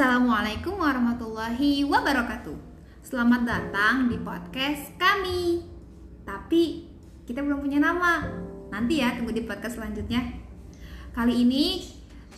[0.00, 2.56] Assalamualaikum warahmatullahi wabarakatuh.
[3.04, 5.60] Selamat datang di podcast kami.
[6.24, 6.88] Tapi
[7.28, 8.24] kita belum punya nama.
[8.72, 10.24] Nanti ya tunggu di podcast selanjutnya.
[11.12, 11.84] Kali ini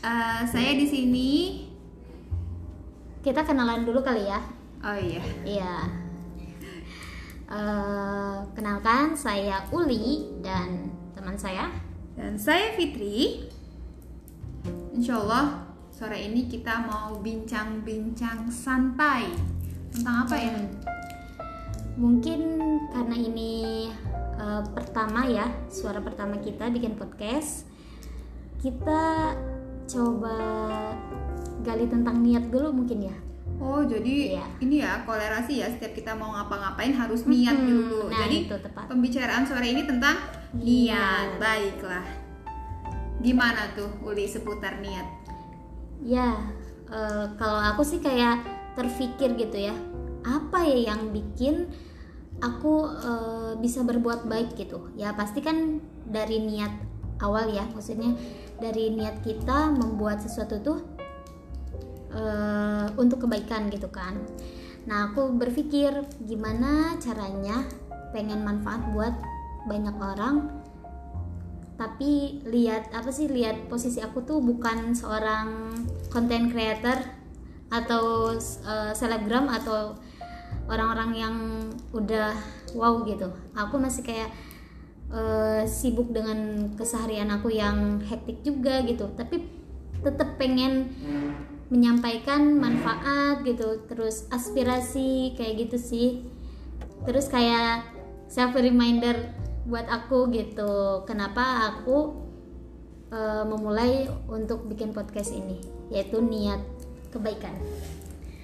[0.02, 1.30] uh, saya di sini.
[3.22, 4.42] Kita kenalan dulu kali ya.
[4.82, 5.22] Oh iya.
[5.46, 5.74] Iya.
[7.46, 11.70] Uh, kenalkan saya Uli dan teman saya
[12.18, 13.46] dan saya Fitri.
[14.98, 19.28] Insya Allah sore ini kita mau bincang-bincang santai
[19.92, 20.56] tentang apa ya?
[22.00, 22.40] Mungkin
[22.88, 23.52] karena ini
[24.40, 27.68] uh, pertama ya, suara pertama kita bikin podcast,
[28.64, 29.36] kita
[29.84, 30.40] coba
[31.60, 33.16] gali tentang niat dulu mungkin ya.
[33.62, 34.46] Oh, jadi iya.
[34.58, 38.10] ini ya kolerasi ya setiap kita mau ngapa-ngapain harus niat hmm, dulu.
[38.10, 38.90] Nah, jadi itu tepat.
[38.90, 40.18] pembicaraan sore ini tentang
[40.56, 41.38] niat.
[41.38, 42.02] Baiklah.
[43.22, 45.21] Gimana tuh Uli seputar niat?
[46.02, 46.34] Ya
[46.90, 48.42] uh, kalau aku sih kayak
[48.74, 49.74] terpikir gitu ya
[50.22, 51.66] apa ya yang bikin
[52.42, 54.90] aku uh, bisa berbuat baik gitu?
[54.98, 56.74] Ya pasti kan dari niat
[57.22, 58.18] awal ya maksudnya
[58.58, 60.78] dari niat kita membuat sesuatu tuh
[62.14, 64.18] uh, untuk kebaikan gitu kan.
[64.86, 67.62] Nah aku berpikir gimana caranya
[68.10, 69.14] pengen manfaat buat
[69.70, 70.61] banyak orang
[71.76, 75.72] tapi lihat apa sih lihat posisi aku tuh bukan seorang
[76.12, 77.00] content creator
[77.72, 78.36] atau
[78.68, 79.96] uh, selebgram atau
[80.68, 81.36] orang-orang yang
[81.96, 82.36] udah
[82.76, 83.32] wow gitu.
[83.56, 84.30] Aku masih kayak
[85.08, 89.08] uh, sibuk dengan keseharian aku yang hektik juga gitu.
[89.16, 89.40] Tapi
[90.04, 90.92] tetap pengen
[91.72, 96.08] menyampaikan manfaat gitu terus aspirasi kayak gitu sih.
[97.08, 97.88] Terus kayak
[98.28, 99.32] self reminder
[99.66, 101.04] buat aku gitu.
[101.06, 102.26] Kenapa aku
[103.14, 105.62] uh, memulai untuk bikin podcast ini?
[105.92, 106.62] Yaitu niat
[107.14, 107.54] kebaikan.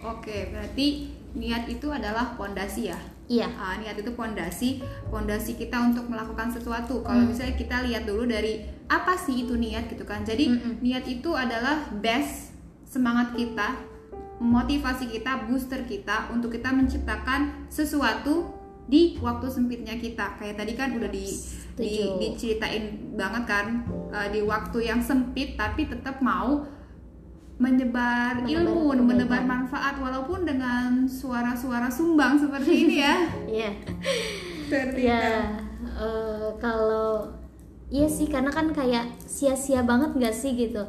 [0.05, 2.99] Oke berarti niat itu adalah pondasi ya?
[3.29, 3.51] Iya.
[3.51, 4.81] Uh, niat itu pondasi
[5.11, 7.03] pondasi kita untuk melakukan sesuatu.
[7.03, 7.31] Kalau hmm.
[7.35, 10.25] misalnya kita lihat dulu dari apa sih itu niat gitu kan?
[10.25, 10.75] Jadi mm -mm.
[10.81, 12.57] niat itu adalah best
[12.89, 13.77] semangat kita
[14.39, 18.58] motivasi kita booster kita untuk kita menciptakan sesuatu
[18.89, 21.29] di waktu sempitnya kita kayak tadi kan udah di,
[21.77, 26.65] di diceritain banget kan uh, di waktu yang sempit tapi tetap mau
[27.59, 29.05] menyebar, menyebar ilmu, kebaikan.
[29.05, 33.17] menebar manfaat walaupun dengan suara-suara sumbang seperti ini ya.
[33.49, 33.71] Iya.
[35.01, 35.25] ya
[35.97, 37.33] uh, kalau
[37.89, 40.85] iya sih karena kan kayak sia-sia banget gak sih gitu.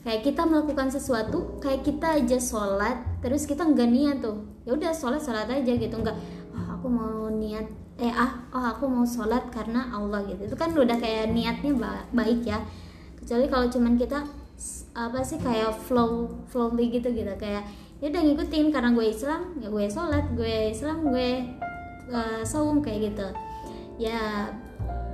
[0.00, 4.40] Kayak kita melakukan sesuatu, kayak kita aja sholat, terus kita nggak niat tuh.
[4.64, 6.16] Ya udah sholat sholat aja gitu, nggak
[7.48, 7.66] niat
[7.96, 10.44] eh ah oh aku mau sholat karena Allah gitu.
[10.44, 12.60] Itu kan udah kayak niatnya ba baik ya.
[13.16, 14.20] Kecuali kalau cuman kita
[14.92, 17.32] apa sih kayak flow flowly gitu gitu.
[17.40, 17.64] Kayak
[17.98, 21.28] ya udah ngikutin karena gue Islam ya gue sholat gue Islam gue
[22.12, 23.28] uh, saum kayak gitu.
[23.98, 24.52] Ya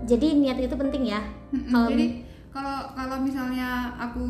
[0.05, 1.23] jadi niat itu penting ya.
[1.71, 4.27] Kalau jadi kalau kalau misalnya aku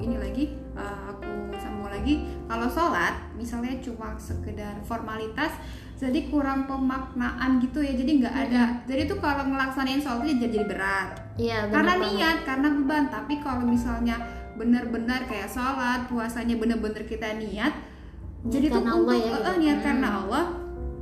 [0.00, 5.52] ini lagi uh, aku sambung lagi kalau sholat misalnya cuma sekedar formalitas
[5.96, 10.68] jadi kurang pemaknaan gitu ya jadi nggak ada jadi tuh kalau ngelaksanain sholat itu jadi
[10.68, 11.08] berat
[11.40, 14.20] iya karena niat karena beban tapi kalau misalnya
[14.60, 17.72] benar-benar kayak sholat puasanya benar-benar kita niat
[18.46, 19.40] jadi tuh untuk ya, gitu.
[19.40, 19.86] uh, niat hmm.
[19.88, 20.44] karena Allah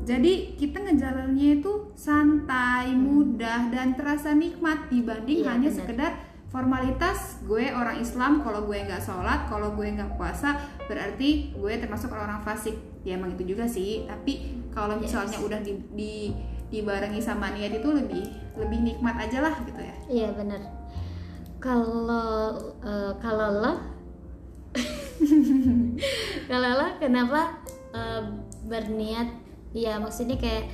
[0.04, 3.02] jadi kita ngejalannya itu santai hmm.
[3.02, 5.78] mudah dan terasa nikmat dibanding iya, hanya bener.
[5.82, 6.12] sekedar
[6.54, 10.54] formalitas gue orang Islam kalau gue nggak sholat kalau gue nggak puasa
[10.86, 14.08] berarti gue termasuk orang, -orang fasik ya emang itu juga sih.
[14.08, 15.46] Tapi kalau misalnya yes.
[15.46, 16.12] udah di, di
[16.72, 18.24] dibarengi sama niat itu lebih
[18.58, 19.96] lebih nikmat aja lah gitu ya.
[20.10, 20.84] Iya benar
[21.64, 22.52] kalau
[22.84, 23.72] uh, kalau lo?
[26.50, 27.56] Kalau lo kenapa
[27.96, 28.20] uh,
[28.68, 29.32] berniat?
[29.72, 30.68] Ya maksudnya kayak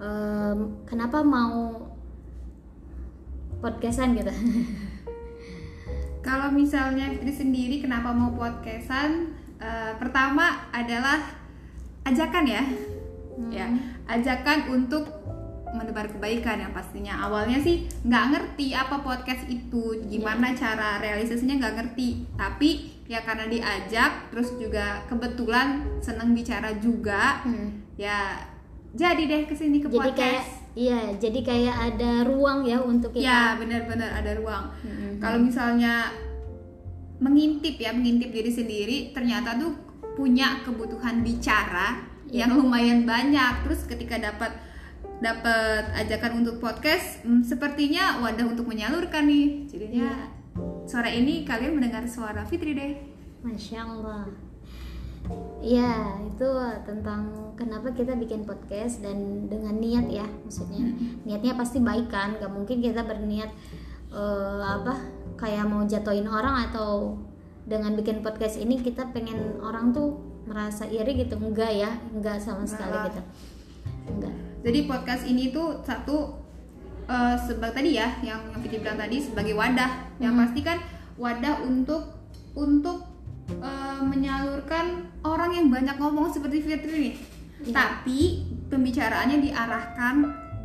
[0.00, 1.76] um, kenapa mau
[3.60, 4.32] podcastan gitu?
[6.26, 9.36] Kalau misalnya Fitri sendiri kenapa mau podcastan?
[9.60, 11.20] Uh, pertama adalah
[12.12, 13.50] ajakan ya hmm.
[13.52, 13.66] ya
[14.08, 15.04] ajakan untuk
[15.68, 20.56] menebar kebaikan yang pastinya awalnya sih nggak ngerti apa podcast itu gimana yeah.
[20.56, 27.96] cara realisasinya nggak ngerti tapi ya karena diajak terus juga kebetulan seneng bicara juga hmm.
[28.00, 28.36] ya
[28.92, 33.12] jadi deh ke sini ke jadi podcast kayak, iya jadi kayak ada ruang ya untuk
[33.12, 35.20] kita ya benar-benar ada ruang hmm.
[35.20, 36.12] kalau misalnya
[37.18, 39.87] mengintip ya mengintip diri sendiri ternyata tuh
[40.18, 43.62] punya kebutuhan bicara yang lumayan banyak.
[43.62, 44.50] Terus ketika dapat
[45.18, 49.70] dapat ajakan untuk podcast hmm, sepertinya wadah untuk menyalurkan nih.
[49.70, 50.90] Jadinya yeah.
[50.90, 52.98] sore ini kalian mendengar suara Fitri deh.
[53.46, 54.26] Masya Allah.
[55.60, 56.48] Iya, itu
[56.86, 60.88] tentang kenapa kita bikin podcast dan dengan niat ya, maksudnya.
[61.26, 63.50] Niatnya pasti baik kan, gak mungkin kita berniat
[64.14, 64.94] eh, apa
[65.36, 67.18] kayak mau jatuhin orang atau
[67.68, 70.16] dengan bikin podcast ini kita pengen orang tuh
[70.48, 73.06] merasa iri gitu, enggak ya, enggak sama sekali Enggak.
[73.12, 73.22] gitu,
[74.08, 74.34] enggak.
[74.64, 76.40] Jadi podcast ini tuh satu
[77.04, 80.08] eh, sebab tadi ya yang yang Vicky bilang tadi sebagai wadah.
[80.16, 80.40] Yang Hmm.
[80.44, 80.78] pasti kan
[81.16, 82.02] wadah untuk
[82.52, 83.04] untuk
[83.48, 87.14] eh, menyalurkan orang yang banyak ngomong seperti Fitri nih.
[87.64, 87.72] Iya.
[87.72, 88.20] Tapi
[88.68, 90.14] pembicaraannya diarahkan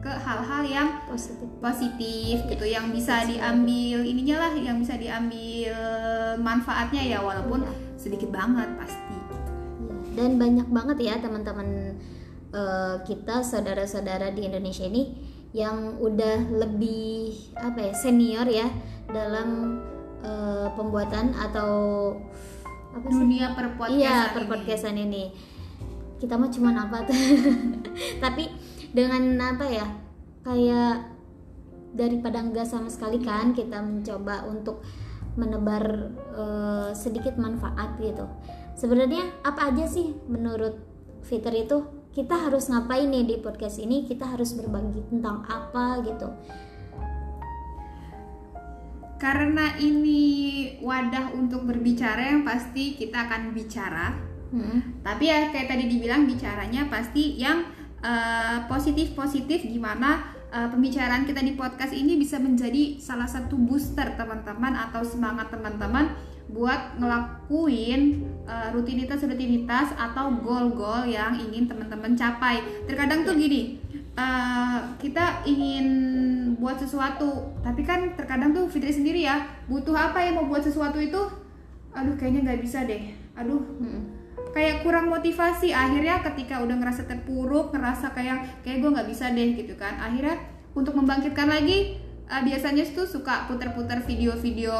[0.04, 1.48] ke hal-hal yang Positif.
[1.58, 5.72] positif gitu yang bisa diambil ininya lah yang bisa diambil
[6.38, 7.72] manfaatnya ya walaupun Iya.
[7.96, 9.16] sedikit banget pasti
[9.80, 11.96] Iya, Dan banyak banget ya teman-teman
[12.52, 15.16] eh, kita saudara-saudara di Indonesia ini
[15.52, 18.68] yang udah lebih apa ya senior ya
[19.08, 19.80] dalam
[20.20, 21.72] eh, pembuatan atau
[22.92, 23.18] apa sih?
[23.18, 24.34] dunia perpodcastan Iya ini.
[24.34, 25.24] perpodcastan ini.
[26.16, 27.18] Kita mah cuman apa tuh?
[28.24, 28.44] Tapi
[28.94, 29.88] dengan apa ya
[30.46, 31.10] kayak
[31.94, 34.86] daripada enggak sama sekali kan kita mencoba untuk
[35.34, 38.30] menebar eh, sedikit manfaat gitu.
[38.78, 40.78] Sebenarnya apa aja sih menurut
[41.24, 41.78] Fitur itu
[42.14, 44.06] kita harus ngapain nih di podcast ini?
[44.06, 46.30] Kita harus berbagi tentang apa gitu.
[49.24, 50.22] karena ini
[50.84, 55.02] wadah untuk berbicara yang pasti kita akan bicara Hmm.
[55.02, 57.66] tapi ya kayak tadi dibilang bicaranya pasti yang
[58.68, 64.78] positif positif gimana eh, pembicaraan kita di podcast ini bisa menjadi salah satu booster teman-teman
[64.78, 66.14] atau semangat teman-teman
[66.54, 72.62] buat ngelakuin eh, rutinitas-rutinitas atau goal-goal yang ingin teman-teman capai.
[72.86, 73.82] Terkadang tuh gini,
[74.14, 75.88] eh, kita ingin
[76.62, 81.02] buat sesuatu, tapi kan terkadang tuh Fitri sendiri ya butuh apa ya mau buat sesuatu
[81.02, 81.18] itu,
[81.96, 84.23] aduh kayaknya nggak bisa deh, aduh Hmm.
[84.54, 85.74] Kayak kurang motivasi.
[85.74, 89.98] Akhirnya ketika udah ngerasa terpuruk ngerasa kayak kayak gue nggak bisa deh gitu kan.
[90.00, 90.38] Akhirnya
[90.78, 91.98] untuk membangkitkan lagi
[92.30, 94.78] eh, biasanya tuh suka puter-puter video-video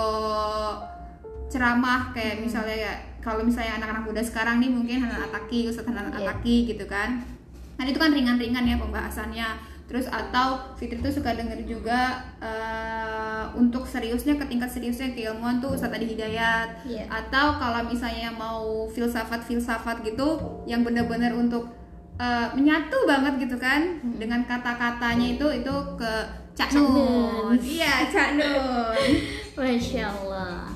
[1.50, 2.14] ceramah.
[2.14, 6.32] Kayak misalnya ya kalau misalnya anak-anak muda sekarang nih mungkin Hanan Ataki Ustadz Hanan Iya.
[6.32, 7.26] Ataki gitu kan.
[7.74, 13.86] Nah itu kan ringan-ringan ya pembahasannya terus atau Fitri tuh suka denger juga eh, untuk
[13.86, 17.06] seriusnya ke tingkat seriusnya keilmuan tuh Ustadz Adi Hidayat Iya.
[17.06, 21.70] atau kalau misalnya mau filsafat filsafat gitu yang benar-benar untuk
[22.18, 26.14] uh, menyatu banget gitu kan dengan kata-katanya itu itu ke
[26.54, 27.54] Cak Nun.
[27.62, 29.10] Iya Cak Nun
[29.58, 30.70] Masya Allah.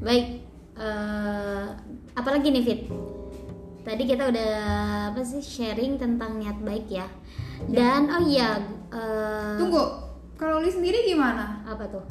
[0.00, 0.40] Baik,
[0.76, 1.64] eh,
[2.12, 2.80] apalagi nih Fit?
[3.82, 4.52] Tadi kita udah
[5.12, 7.04] apa sih sharing tentang niat baik ya.
[7.68, 8.58] Dan oh iya,
[8.90, 9.82] eh, tunggu
[10.40, 12.04] kalau Li sendiri gimana apa tuh?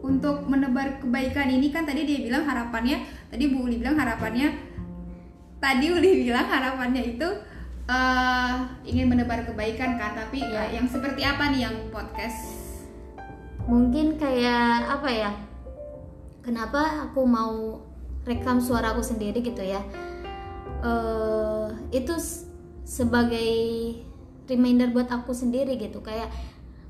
[0.00, 4.48] untuk menebar kebaikan ini kan tadi dia bilang harapannya tadi Bu Uli bilang harapannya
[5.60, 7.28] tadi Uli bilang harapannya itu
[7.84, 8.54] eh,
[8.88, 12.60] ingin menebar kebaikan kan tapi eh, yang seperti apa nih yang podcast
[13.70, 15.30] Mungkin kayak apa ya?
[16.42, 17.78] Kenapa aku mau
[18.26, 19.82] rekam suara aku sendiri gitu ya?
[20.80, 22.16] eh itu
[22.88, 23.52] sebagai
[24.50, 26.02] reminder buat aku sendiri gitu.
[26.02, 26.28] Kayak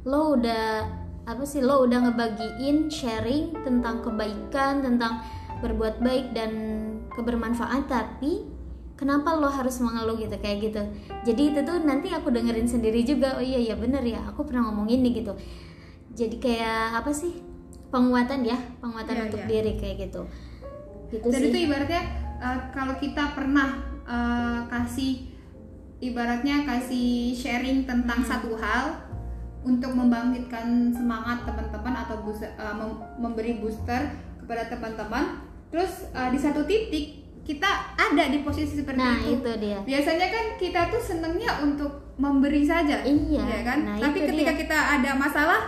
[0.09, 0.89] lo udah
[1.29, 5.21] apa sih lo udah ngebagiin sharing tentang kebaikan tentang
[5.61, 6.51] berbuat baik dan
[7.13, 8.49] kebermanfaat tapi
[8.97, 10.83] kenapa lo harus mengeluh gitu kayak gitu.
[11.29, 14.69] Jadi itu tuh nanti aku dengerin sendiri juga oh iya iya bener ya aku pernah
[14.73, 15.37] ngomong ini gitu.
[16.17, 17.39] Jadi kayak apa sih
[17.91, 19.49] penguatan ya penguatan Iya, untuk iya.
[19.49, 20.23] diri kayak gitu.
[21.11, 21.49] Gitu Dan sih.
[21.53, 22.03] itu ibaratnya
[22.41, 23.69] uh, kalau kita pernah
[24.09, 25.30] uh, kasih
[26.01, 28.29] ibaratnya kasih sharing tentang Hmm.
[28.29, 28.97] satu hal
[29.61, 35.45] untuk membangkitkan semangat teman-teman atau booster- uh, mem- memberi booster kepada teman-teman.
[35.69, 39.37] Terus uh, di satu titik kita ada di posisi seperti nah itu.
[39.39, 43.79] itu dia Biasanya kan kita tuh senengnya untuk memberi saja, Iya, ya kan?
[43.83, 44.61] nah Tapi ketika dia.
[44.61, 45.61] kita ada masalah,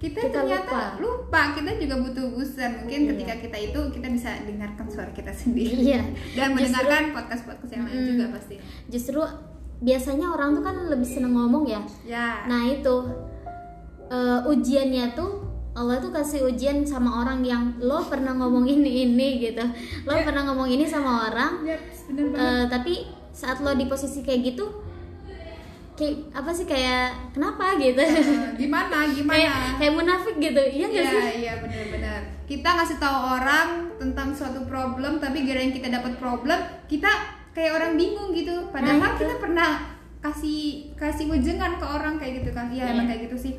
[0.00, 1.52] kita, Kita ternyata lupa.
[1.52, 2.70] Kita juga butuh booster.
[2.80, 3.08] Mungkin Iya.
[3.12, 6.00] ketika kita itu kita bisa dengarkan suara kita sendiri Iya.
[6.34, 8.08] dan Justru- mendengarkan podcast podcast yang lain Mm.
[8.10, 8.56] juga pasti.
[8.86, 9.20] justru
[9.78, 12.44] biasanya orang tuh kan lebih seneng ngomong ya Ya.
[12.44, 12.96] nah itu
[14.08, 19.38] eh, ujiannya tuh Allah tuh kasih ujian sama orang yang lo pernah ngomong ini ini
[19.38, 19.62] gitu
[20.04, 20.24] lo Ya.
[20.24, 21.76] pernah ngomong ini sama orang Ya,
[22.06, 22.40] bener banget.
[22.42, 22.92] eh, tapi
[23.30, 24.64] saat lo di posisi kayak gitu
[26.00, 28.88] kayak apa sih kayak kenapa gitu Eh, gimana?
[29.04, 29.76] kayak Gimana?
[29.76, 32.20] kayak munafik gitu iya nggak Iya, sih iya benar-benar.
[32.42, 37.12] Kita ngasih tahu orang tentang suatu problem, tapi gara yang kita dapat problem, kita
[37.50, 38.66] kayak orang bingung gitu.
[38.68, 39.70] Padahal Nah, kita pernah
[40.18, 40.60] kasih
[40.94, 42.66] kasih wejengan ke orang kayak gitu kan.
[42.68, 42.92] Iya, Iya.
[42.92, 43.54] emang kayak gitu sih.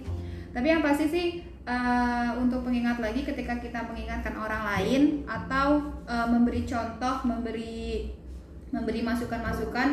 [0.49, 1.27] Tapi yang pasti sih
[1.61, 8.09] eh, untuk pengingat lagi ketika kita mengingatkan orang lain atau eh, memberi contoh, memberi
[8.71, 9.89] memberi masukan-masukan.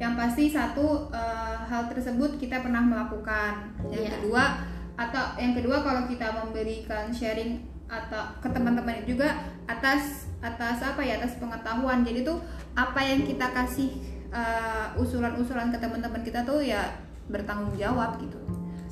[0.00, 3.70] Yang pasti satu uh, hal tersebut kita pernah melakukan.
[3.92, 4.12] Yang yeah.
[4.18, 4.44] kedua
[4.92, 9.36] atau yang kedua kalau kita memberikan sharing atau ke teman-teman juga
[9.68, 12.02] atas atas apa ya atas pengetahuan.
[12.02, 12.42] Jadi tuh
[12.74, 13.94] apa yang kita kasih
[14.34, 16.98] uh, usulan-usulan ke teman-teman kita tuh ya
[17.30, 18.41] bertanggung jawab gitu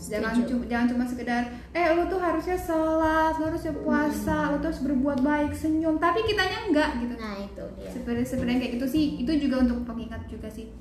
[0.01, 1.43] jangan cuma jangan cuma sekedar
[1.77, 4.51] eh lu tuh harusnya sholat lu harusnya puasa hmm.
[4.53, 8.53] lu tuh harus berbuat baik senyum tapi kitanya enggak gitu nah itu dia seperti seperti
[8.57, 10.73] kayak gitu sih itu juga untuk pengingat juga sih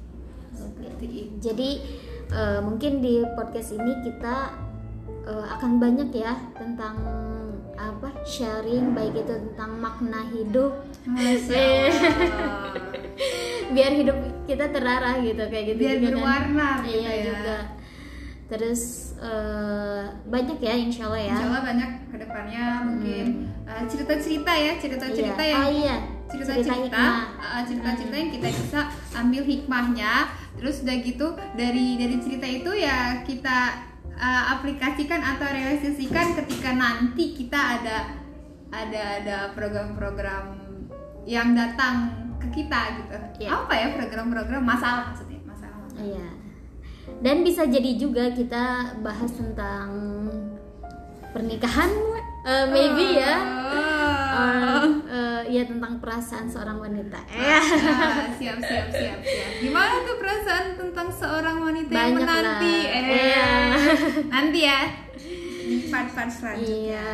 [0.56, 1.36] okay.
[1.44, 1.70] jadi
[2.32, 4.56] uh, mungkin di podcast ini kita
[5.28, 6.96] uh, akan banyak ya tentang
[7.80, 10.84] apa sharing baik itu tentang makna hidup
[13.74, 16.12] biar hidup kita terarah gitu kayak gitu biar juga kan.
[16.12, 16.78] berwarna kan.
[16.84, 17.24] gitu iya ya.
[17.24, 17.58] juga
[18.50, 22.86] terus uh, banyak ya insya Allah ya insya Allah banyak ke depannya hmm.
[22.88, 23.26] mungkin
[23.68, 25.52] uh, cerita-cerita ya cerita-cerita iya.
[25.52, 25.98] yang oh, iya.
[26.32, 27.06] cerita-cerita
[27.38, 28.82] uh, cerita-cerita yang kita bisa
[29.16, 30.14] ambil hikmahnya
[30.60, 33.88] terus udah gitu dari dari cerita itu ya kita
[34.20, 37.98] uh, aplikasikan atau realisasikan ketika nanti kita ada
[38.70, 40.60] ada ada program-program
[41.26, 43.18] yang datang ke kita gitu.
[43.44, 43.66] Yeah.
[43.66, 45.78] Apa ya program-program masalah maksudnya masalah.
[45.84, 46.06] masalah.
[46.06, 46.39] Iya.
[47.20, 49.88] Dan bisa jadi juga kita bahas tentang
[51.36, 51.92] pernikahan,
[52.48, 53.36] uh, maybe ya.
[54.40, 57.20] Uh, uh, ya tentang perasaan seorang wanita.
[57.28, 57.60] Ya.
[57.60, 59.50] Ah, siap siap siap siap.
[59.60, 62.78] Gimana tuh perasaan tentang seorang wanita Banyak yang menanti?
[62.88, 62.96] Lah.
[62.96, 63.52] Eh, iya.
[64.34, 64.82] nanti ya
[65.70, 66.74] di part-part selanjutnya.
[66.74, 67.10] Iya.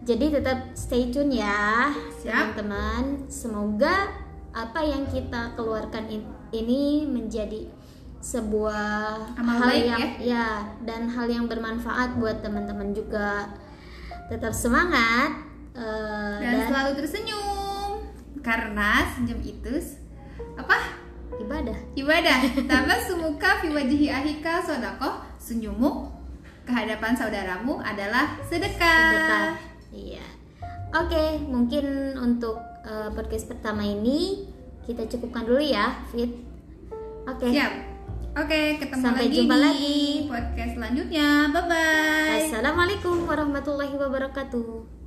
[0.00, 1.92] Jadi tetap stay tune ya,
[2.24, 3.28] teman-teman.
[3.28, 4.08] Semoga
[4.50, 6.08] apa yang kita keluarkan
[6.50, 7.68] ini menjadi
[8.20, 10.08] sebuah Amal hal baik yang ya?
[10.20, 10.48] ya
[10.84, 13.48] dan hal yang bermanfaat buat teman-teman juga
[14.28, 15.40] tetap semangat
[15.72, 17.90] uh, dan, dan selalu tersenyum
[18.44, 19.72] karena senyum itu
[20.54, 21.00] apa
[21.40, 22.38] ibadah ibadah
[22.70, 26.12] tambah sumuka fi wajihi ahika sodako senyummu
[26.68, 28.76] kehadapan saudaramu adalah sedekah,
[29.10, 29.48] sedekah.
[29.96, 30.26] iya
[30.92, 34.44] oke mungkin untuk uh, podcast pertama ini
[34.90, 36.34] kita cukupkan dulu ya, Fit.
[37.28, 37.46] Oke.
[37.46, 37.50] Okay.
[37.54, 37.89] Siap.
[38.30, 39.98] Oke, ketemu Sampai lagi jumpa di lagi
[40.30, 41.28] podcast selanjutnya.
[41.50, 42.38] Bye bye.
[42.46, 44.99] Assalamualaikum warahmatullahi wabarakatuh.